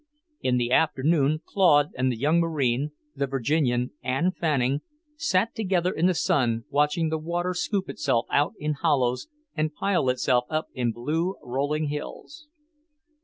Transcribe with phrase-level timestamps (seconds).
[0.39, 4.81] In the afternoon Claude and the young Marine, the Virginian and Fanning,
[5.15, 10.09] sat together in the sun watching the water scoop itself out in hollows and pile
[10.09, 12.47] itself up in blue, rolling hills.